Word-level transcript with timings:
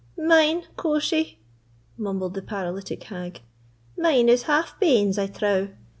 "Mine, 0.17 0.63
quo' 0.77 0.97
she!" 0.97 1.37
mumbled 1.95 2.33
the 2.33 2.41
paralytic 2.41 3.03
hag—"mine 3.03 4.29
is 4.29 4.41
half 4.49 4.79
banes, 4.79 5.19
I 5.19 5.27
trow. 5.27 5.69